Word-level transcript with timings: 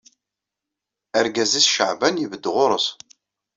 Argaz-is 1.19 1.67
Caɛban 1.75 2.21
ibedd 2.23 2.45
ɣur-s 2.55 2.87